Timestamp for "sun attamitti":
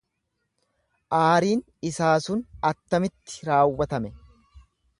2.29-3.47